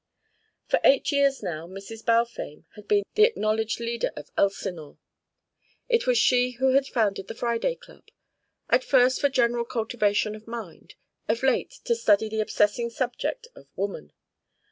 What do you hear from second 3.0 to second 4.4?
the acknowledged leader of